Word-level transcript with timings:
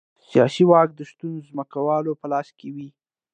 سیاسي 0.29 0.63
واک 0.69 0.89
د 0.95 0.99
شتمنو 1.09 1.45
ځمکوالو 1.49 2.19
په 2.21 2.25
لاس 2.31 2.47
کې 2.59 2.69
و 2.75 2.77